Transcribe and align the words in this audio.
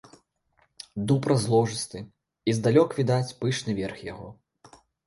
Дуб 1.11 1.27
разложысты, 1.33 2.03
і 2.51 2.59
здалёк 2.61 2.89
відаць 3.03 3.35
пышны 3.45 3.71
верх 3.83 3.97
яго. 4.13 4.27